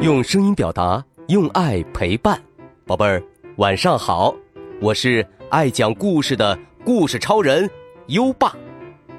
[0.00, 2.40] 用声音表达，用爱陪伴，
[2.86, 3.20] 宝贝儿，
[3.56, 4.32] 晚上好！
[4.80, 7.68] 我是爱讲故事的故事超人
[8.06, 8.54] 优爸，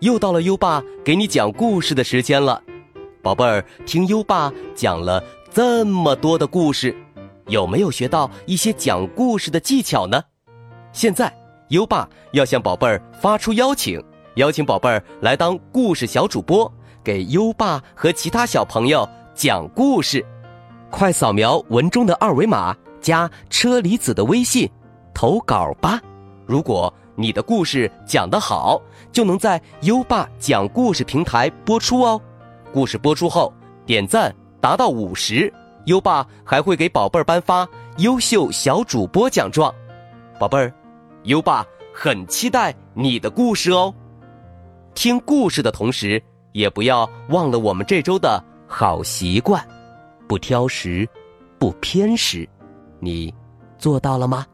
[0.00, 2.62] 又到了优爸给你讲故事的时间了。
[3.20, 6.96] 宝贝儿，听优爸讲了这么多的故事，
[7.48, 10.24] 有没有学到一些讲故事的技巧呢？
[10.90, 11.30] 现在，
[11.68, 14.02] 优爸要向宝贝儿发出邀请，
[14.36, 16.72] 邀请宝贝儿来当故事小主播，
[17.04, 20.24] 给优爸和其他小朋友讲故事。
[20.92, 24.70] 快扫描文中的二维码，加车厘子的微信，
[25.14, 25.98] 投稿吧！
[26.46, 28.78] 如果你的故事讲得好，
[29.10, 32.20] 就能在优爸讲故事平台播出哦。
[32.74, 33.52] 故事播出后，
[33.86, 35.50] 点赞达到五十，
[35.86, 39.74] 优爸还会给宝贝儿颁发优秀小主播奖状。
[40.38, 40.72] 宝贝儿，
[41.22, 43.92] 优爸很期待你的故事哦。
[44.94, 49.66] 听故事的同时，也不要忘了我们这周的好习惯。
[50.28, 51.08] 不挑食，
[51.58, 52.48] 不偏食，
[53.00, 53.32] 你
[53.78, 54.46] 做到了吗？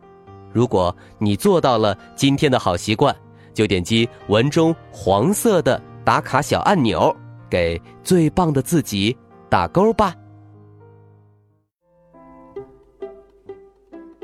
[0.53, 3.15] 如果你做到了今天的好习惯，
[3.55, 7.15] 就点击文中黄色的打卡小按钮，
[7.51, 9.17] 给最棒的自己
[9.49, 10.15] 打勾吧。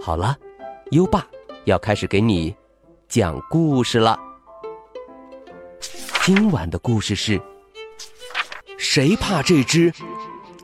[0.01, 0.37] 好了，
[0.91, 1.27] 优爸
[1.65, 2.55] 要开始给你
[3.09, 4.19] 讲故事了。
[6.25, 7.41] 今晚的故事是：
[8.79, 9.93] 谁怕这只？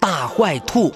[0.00, 0.90] 大坏兔。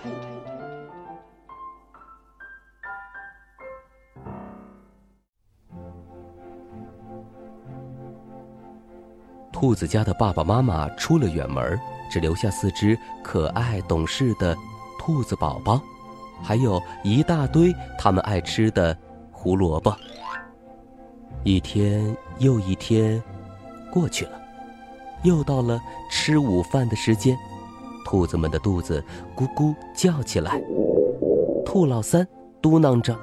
[9.53, 11.79] 兔子家的爸爸妈妈出了远门，
[12.11, 14.57] 只留下四只可爱懂事的
[14.99, 15.79] 兔子宝宝，
[16.43, 18.97] 还有一大堆他们爱吃的
[19.31, 19.95] 胡萝卜。
[21.45, 23.23] 一天又一天
[23.93, 24.41] 过去了，
[25.25, 25.79] 又到了
[26.11, 27.39] 吃午饭的时间。
[28.05, 29.03] 兔子们的肚子
[29.35, 30.63] 咕咕叫起来，
[31.65, 32.27] 兔老三
[32.61, 33.17] 嘟囔着：“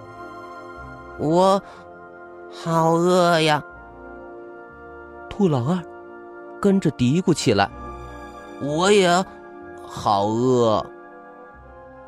[1.19, 1.61] 我
[2.51, 3.63] 好饿呀。”
[5.29, 5.79] 兔老二
[6.59, 7.69] 跟着嘀咕起来
[8.61, 9.23] ：“我也
[9.85, 10.85] 好饿。”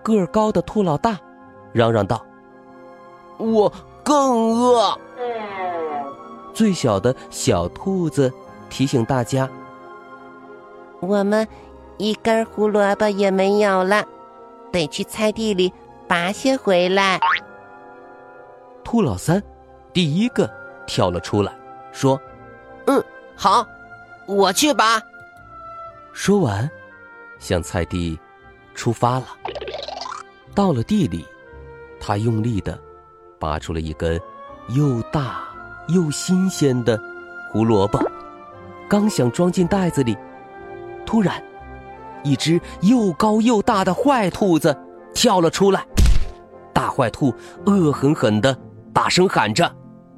[0.03, 1.17] 个儿高的兔老大
[1.71, 2.21] 嚷嚷道
[3.37, 3.71] ：“我
[4.03, 4.97] 更饿。”
[6.53, 8.31] 最小的小兔子
[8.69, 9.47] 提醒大家
[10.99, 11.47] ：“我们。”
[11.97, 14.03] 一根胡萝卜也没有了，
[14.71, 15.71] 得去菜地里
[16.07, 17.19] 拔些回来。
[18.83, 19.41] 兔老三
[19.93, 20.49] 第一个
[20.85, 21.53] 跳了出来，
[21.91, 22.19] 说
[22.87, 23.03] ：“嗯，
[23.35, 23.65] 好，
[24.27, 25.01] 我去拔。”
[26.13, 26.69] 说完，
[27.39, 28.19] 向菜地
[28.75, 29.25] 出发了。
[30.53, 31.25] 到了地里，
[31.99, 32.77] 他用力的
[33.39, 34.19] 拔出了一根
[34.69, 35.43] 又大
[35.87, 36.99] 又新鲜的
[37.51, 37.99] 胡萝卜，
[38.89, 40.17] 刚想装进袋子里，
[41.05, 41.43] 突然。
[42.23, 44.75] 一只又高又大的坏兔子
[45.13, 45.85] 跳了出来，
[46.73, 47.33] 大坏兔
[47.65, 48.57] 恶狠狠的
[48.93, 49.69] 大声喊着：“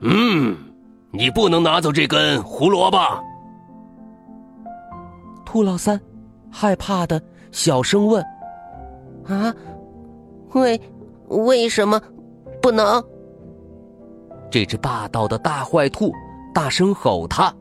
[0.01, 0.55] 嗯，
[1.11, 2.97] 你不能拿走这根胡萝卜。”
[5.45, 5.99] 兔老三
[6.51, 7.21] 害怕的
[7.51, 8.23] 小声问
[9.27, 9.53] ：“啊，
[10.53, 10.79] 为
[11.29, 11.99] 为什么
[12.61, 13.03] 不能？”
[14.51, 16.11] 这只霸道的大坏兔
[16.53, 17.53] 大声吼他：“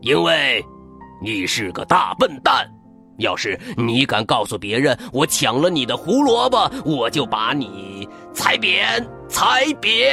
[0.00, 0.64] 因为，
[1.22, 2.66] 你是个大笨蛋。”
[3.18, 9.06] 要是你敢告诉别人我抢了你的胡萝卜，我就把你踩扁！
[9.28, 10.06] 踩扁！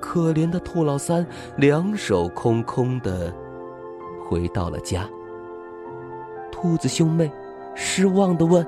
[0.00, 1.26] 可怜的兔老三
[1.56, 3.32] 两手空空的
[4.26, 5.06] 回到了家。
[6.50, 7.30] 兔子兄妹
[7.74, 8.66] 失望的问：“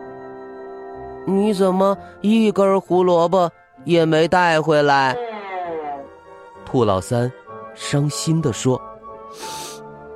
[1.26, 3.50] 你怎么一根胡萝卜
[3.84, 5.16] 也没带回来？”
[6.66, 7.32] 兔老三
[7.74, 8.80] 伤心的说：“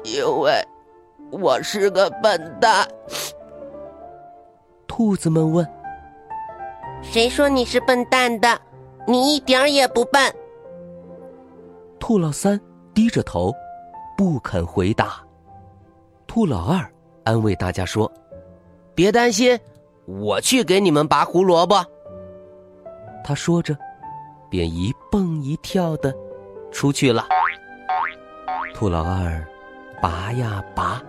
[0.04, 0.52] 因为……”
[1.40, 2.86] 我是个笨蛋。
[4.86, 5.68] 兔子们问
[7.02, 8.60] ：“谁说你是笨蛋的？
[9.08, 10.32] 你一点也不笨。”
[11.98, 12.60] 兔老三
[12.94, 13.52] 低着头，
[14.16, 15.20] 不肯回答。
[16.26, 16.88] 兔老二
[17.24, 18.10] 安慰大家说
[18.94, 19.58] ：“别担心，
[20.06, 21.84] 我去给你们拔胡萝卜。”
[23.24, 23.76] 他说着，
[24.48, 26.14] 便一蹦一跳的
[26.70, 27.26] 出去了。
[28.72, 29.44] 兔老二
[30.00, 31.02] 拔呀拔。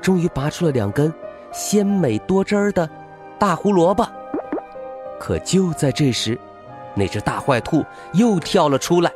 [0.00, 1.12] 终于拔出了两根
[1.52, 2.88] 鲜美多汁儿的
[3.38, 4.06] 大胡萝卜，
[5.18, 6.38] 可就在这时，
[6.94, 9.10] 那只大坏兔又跳了出来，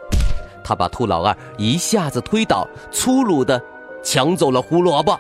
[0.65, 3.61] 它把兔老二一下子推倒，粗鲁的
[4.03, 5.19] 抢走了胡萝卜。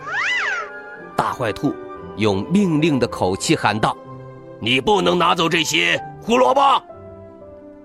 [1.16, 1.74] 大坏兔
[2.16, 3.96] 用命令的口气喊道
[4.60, 6.60] ：“你不能拿走这些胡萝卜！”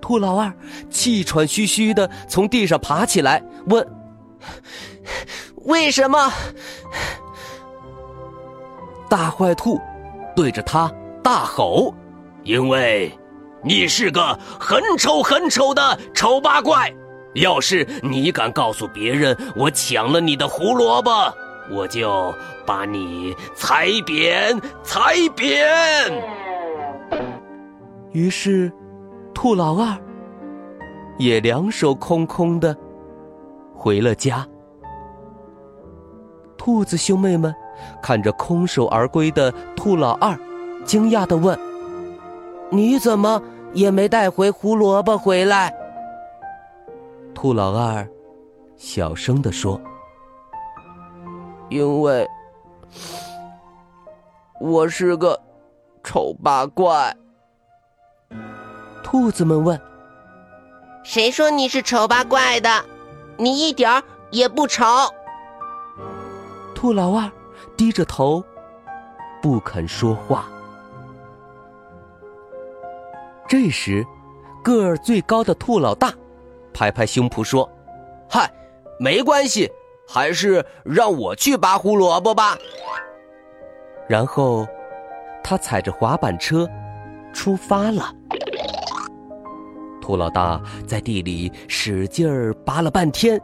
[0.02, 0.52] 兔老二
[0.90, 3.86] 气喘吁吁的从地上爬起来，问
[5.66, 6.32] ：“为什么？”
[9.10, 9.80] 大坏兔
[10.36, 10.92] 对着他
[11.24, 11.94] 大吼
[12.44, 13.12] ：“因为
[13.64, 16.94] 你是个很丑很丑的丑八怪！
[17.34, 21.12] 要是你敢告诉别人我抢了你的胡萝卜，
[21.72, 22.34] 我就
[22.66, 25.68] 把你踩扁踩扁！”
[28.12, 28.72] 于是，
[29.34, 29.96] 兔老二
[31.20, 32.76] 也两手空空的
[33.76, 34.48] 回了家。
[36.58, 37.54] 兔子兄妹们
[38.02, 40.38] 看着空手而归的兔老二，
[40.86, 41.58] 惊讶的问
[42.70, 43.42] ：“你怎么
[43.74, 45.74] 也没带回胡萝卜回来？”
[47.34, 48.08] 兔老二
[48.76, 49.80] 小声的说
[51.70, 52.28] ：“因为
[54.60, 55.40] 我是个
[56.04, 57.16] 丑八怪。”
[59.04, 59.80] 兔子们问
[61.04, 62.70] ：“谁说你是丑八怪的？
[63.38, 64.84] 你一点儿也不丑。”
[66.74, 67.32] 兔老二
[67.78, 68.44] 低着头，
[69.40, 70.50] 不肯说话。
[73.48, 74.04] 这时，
[74.64, 76.12] 个儿最高的兔老大
[76.74, 77.70] 拍拍胸脯说
[78.28, 78.52] ：“嗨，
[79.00, 79.72] 没关系，
[80.08, 82.58] 还是让我去拔胡萝卜吧。”
[84.10, 84.68] 然后，
[85.44, 86.68] 他踩着滑板车
[87.32, 88.12] 出发了。
[90.02, 93.40] 兔老大在地里使劲儿拔了半天，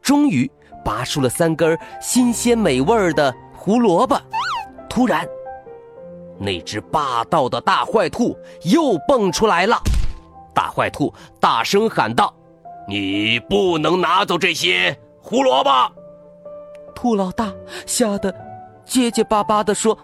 [0.00, 0.50] 终于
[0.84, 3.34] 拔出了三根新鲜美味的
[3.66, 4.16] 胡萝卜。
[4.88, 5.28] 突然，
[6.38, 9.76] 那只霸道的大坏兔又蹦出来了。
[10.54, 12.32] 大坏兔大声喊道
[12.88, 15.70] ：“你不能拿走这些胡萝卜！”
[16.94, 17.52] 兔老大
[17.86, 18.32] 吓得
[18.84, 19.98] 结结巴巴的说：“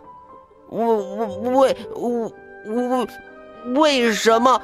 [0.69, 1.26] 我我
[1.61, 2.32] 为我
[2.67, 3.06] 我
[3.81, 4.61] 为什么？”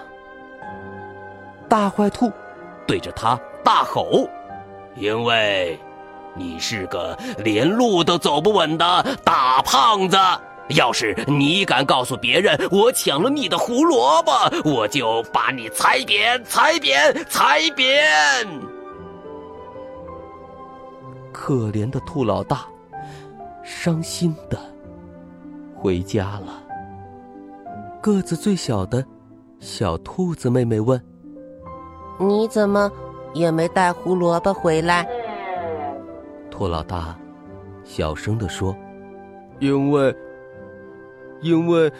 [1.70, 2.32] 大坏兔
[2.84, 4.28] 对着他大吼
[4.98, 5.78] ：“因为
[6.34, 10.16] 你是个连路都走不稳的大胖子！
[10.76, 14.32] 要是你敢告诉别人我抢了你的胡萝卜，
[14.70, 18.06] 我就把你踩扁、踩扁、踩扁！”
[21.32, 22.66] 可怜的兔老大
[23.62, 24.58] 伤心的
[25.74, 26.62] 回家了。
[28.02, 29.02] 个子最小的
[29.60, 31.02] 小兔子妹妹问。
[32.18, 32.90] 你怎么
[33.32, 35.08] 也没带胡萝卜回来？
[36.58, 37.16] 兔老大
[37.84, 38.76] 小声的说
[39.60, 40.12] ：“因为，
[41.40, 41.90] 因为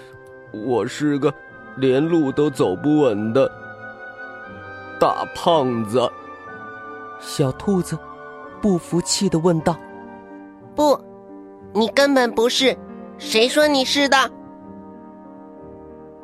[0.52, 1.32] 我是个
[1.76, 3.49] 连路都走不稳的
[4.99, 6.10] 大胖子。”
[7.22, 7.96] 小兔子
[8.60, 9.76] 不服气的问道
[10.75, 11.00] ：“不，
[11.72, 12.76] 你根本不是，
[13.16, 14.16] 谁说你是的？”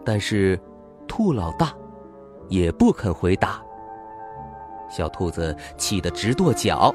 [0.05, 0.61] 但是，
[1.07, 1.73] 兔老大
[2.49, 3.63] 也不肯回答。
[4.91, 6.93] 小兔子气得直跺脚，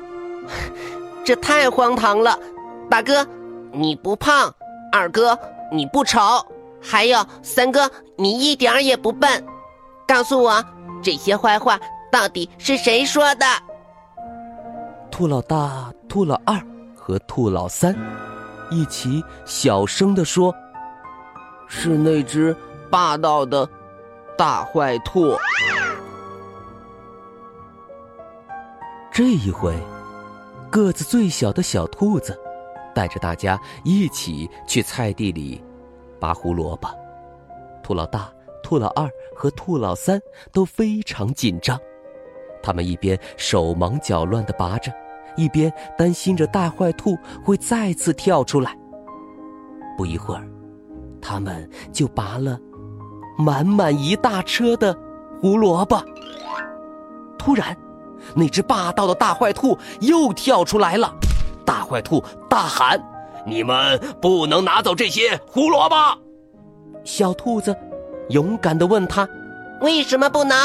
[1.24, 2.38] 这太荒唐了！
[2.90, 3.26] 大哥，
[3.72, 4.52] 你不胖；
[4.92, 5.38] 二哥，
[5.72, 6.44] 你不丑；
[6.82, 9.44] 还有三哥，你一点也不笨。
[10.08, 10.64] 告诉我，
[11.04, 11.80] 这些坏话
[12.12, 13.46] 到底是谁说的？
[15.12, 16.60] 兔老大、兔老二
[16.96, 17.96] 和兔老三
[18.72, 20.56] 一起小声的说
[21.68, 22.56] ：“是那只
[22.90, 23.70] 霸道的
[24.36, 25.34] 大坏兔。”
[29.12, 29.76] 这一回，
[30.70, 32.38] 个子最小的小兔子
[32.94, 35.64] 带着大家一起去菜地里
[36.20, 36.90] 拔胡萝卜。
[37.84, 40.22] 兔老大、兔老二和兔老三
[40.52, 41.80] 都非常紧张，
[42.62, 44.92] 他们一边手忙脚乱地拔着，
[45.36, 48.78] 一边担心着大坏兔会再次跳出来。
[49.98, 50.48] 不一会儿，
[51.22, 52.60] 他们就拔了
[53.38, 54.96] 满满一大车的
[55.42, 56.04] 胡萝卜。
[57.40, 57.76] 突然，
[58.36, 61.14] 那只霸道的大坏兔又跳出来了，
[61.66, 63.02] 大坏兔大喊
[63.46, 65.96] ：“你们不能拿走这些胡萝卜！”
[67.04, 67.76] 小兔子
[68.30, 69.28] 勇敢地问他
[69.82, 70.58] ：“为什么不能？”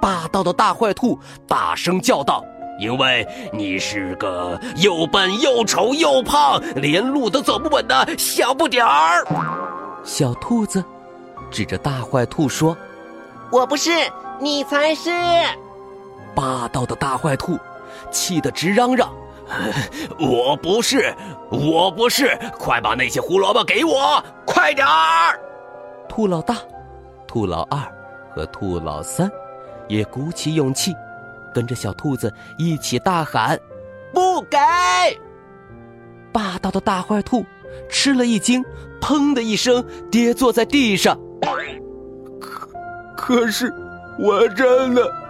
[0.00, 2.44] 霸道的大坏兔大声叫道
[2.80, 9.26] ：“因为你是个又笨又丑又胖，连路都走不稳的小不点儿。”
[10.04, 10.84] 小兔子
[11.50, 12.76] 指着大坏兔说
[13.50, 13.90] ：“我不是，
[14.40, 15.10] 你才是！”
[16.36, 17.58] 霸道的大坏兔
[18.10, 19.10] 气得直嚷嚷
[20.20, 21.14] ：“我不是，
[21.50, 22.38] 我不是！
[22.58, 25.40] 快把那些胡萝卜给我，快点儿！”
[26.06, 26.56] 兔老大、
[27.26, 27.80] 兔老二
[28.34, 29.30] 和兔老三
[29.88, 30.94] 也鼓起勇气，
[31.54, 33.58] 跟着小兔子一起大喊
[34.12, 34.58] ：“不给！”
[36.32, 37.46] 霸道的大坏兔
[37.88, 38.62] 吃了一惊，
[39.00, 41.18] 砰的一声跌坐在地上。
[42.38, 42.68] 可
[43.16, 43.72] 可是，
[44.18, 45.25] 我真的。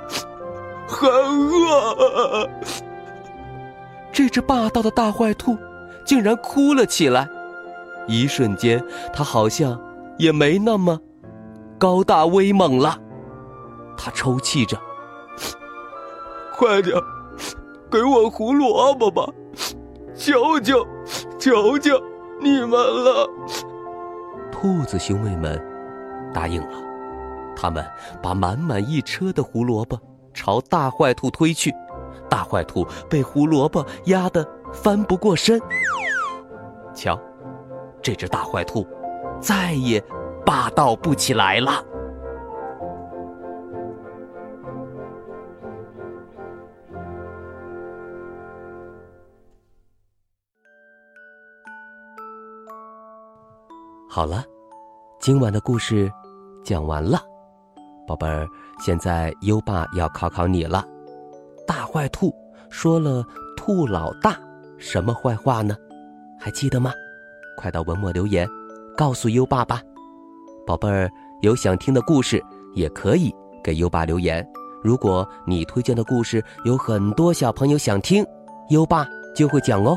[0.87, 2.49] 很饿，
[4.13, 5.57] 这只霸道的大坏兔
[6.05, 7.29] 竟然哭了起来。
[8.07, 9.81] 一瞬间，它好像
[10.17, 11.01] 也没那么
[11.77, 12.99] 高大威猛了。
[13.97, 14.79] 它抽泣着
[16.55, 16.97] ：“快点，
[17.91, 19.27] 给我胡萝卜吧！
[20.15, 20.87] 求求，
[21.39, 22.01] 求求
[22.41, 23.29] 你们了！”
[24.53, 25.61] 兔子兄妹们
[26.33, 26.79] 答应了，
[27.57, 27.85] 他们
[28.23, 29.99] 把满满一车的胡萝卜
[30.37, 31.75] 朝大坏兔推去，
[32.29, 35.59] 大坏兔被胡萝卜压得翻不过身。
[36.95, 37.19] 瞧，
[38.03, 38.87] 这只大坏兔
[39.41, 39.99] 再也
[40.45, 41.83] 霸道不起来了。
[54.09, 54.45] 好了，
[55.19, 56.11] 今晚的故事
[56.65, 57.19] 讲完了，
[58.07, 58.49] 宝贝儿，
[58.79, 60.85] 现在优爸要考考你了。
[61.67, 62.33] 大坏兔
[62.71, 63.25] 说了
[63.57, 64.39] 兔老大
[64.79, 65.77] 什么坏话呢？
[66.39, 66.93] 还记得吗？
[67.57, 68.49] 快到文末留言，
[68.97, 69.81] 告诉优爸吧。
[70.67, 71.11] 宝贝儿，
[71.41, 72.43] 有想听的故事
[72.75, 73.35] 也可以
[73.65, 74.47] 给优爸留言。
[74.83, 78.25] 如果你推荐的故事有很多小朋友想听，
[78.69, 79.97] 优爸就会讲哦。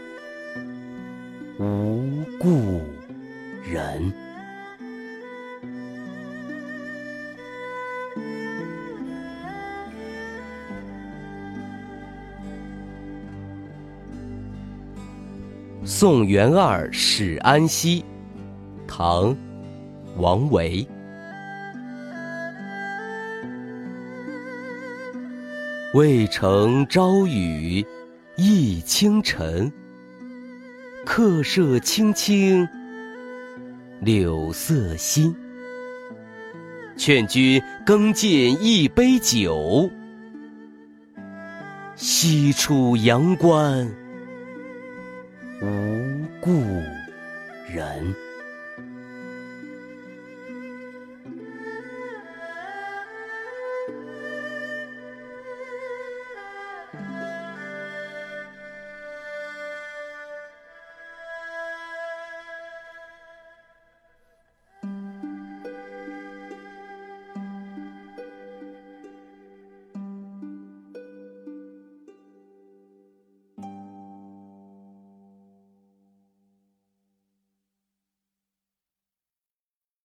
[1.61, 2.01] 无。
[2.39, 2.81] 故
[3.63, 4.11] 人，
[15.85, 18.03] 送元二使安西，
[18.87, 19.37] 唐，
[20.17, 20.87] 王维。
[25.93, 27.85] 渭城朝雨
[28.35, 29.71] 浥轻尘。
[31.05, 32.67] 客舍青青
[33.99, 35.35] 柳色新，
[36.95, 39.89] 劝君更尽一杯酒，
[41.95, 43.87] 西出阳关
[45.61, 46.51] 无故
[47.67, 48.15] 人。